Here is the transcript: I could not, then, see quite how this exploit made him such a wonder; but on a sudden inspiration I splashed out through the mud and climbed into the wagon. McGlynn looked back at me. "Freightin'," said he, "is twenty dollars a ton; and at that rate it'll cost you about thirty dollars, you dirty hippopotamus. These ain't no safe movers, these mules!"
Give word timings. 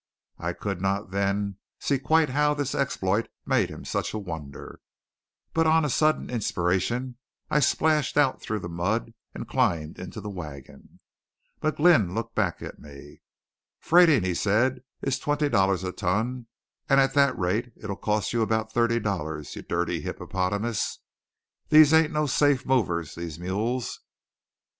I 0.39 0.53
could 0.53 0.81
not, 0.81 1.11
then, 1.11 1.57
see 1.79 1.99
quite 1.99 2.29
how 2.31 2.55
this 2.55 2.73
exploit 2.73 3.29
made 3.45 3.69
him 3.69 3.85
such 3.85 4.15
a 4.15 4.17
wonder; 4.17 4.79
but 5.53 5.67
on 5.67 5.85
a 5.85 5.91
sudden 5.91 6.27
inspiration 6.27 7.19
I 7.51 7.59
splashed 7.59 8.17
out 8.17 8.41
through 8.41 8.61
the 8.61 8.67
mud 8.67 9.13
and 9.35 9.47
climbed 9.47 9.99
into 9.99 10.19
the 10.19 10.27
wagon. 10.31 10.99
McGlynn 11.61 12.15
looked 12.15 12.33
back 12.33 12.63
at 12.63 12.79
me. 12.79 13.21
"Freightin'," 13.79 14.33
said 14.35 14.81
he, 15.01 15.07
"is 15.09 15.19
twenty 15.19 15.49
dollars 15.49 15.83
a 15.83 15.91
ton; 15.91 16.47
and 16.89 16.99
at 16.99 17.13
that 17.13 17.37
rate 17.37 17.71
it'll 17.77 17.95
cost 17.95 18.33
you 18.33 18.41
about 18.41 18.73
thirty 18.73 18.99
dollars, 18.99 19.55
you 19.55 19.61
dirty 19.61 20.01
hippopotamus. 20.01 20.97
These 21.69 21.93
ain't 21.93 22.11
no 22.11 22.25
safe 22.25 22.65
movers, 22.65 23.13
these 23.13 23.37
mules!" 23.37 23.99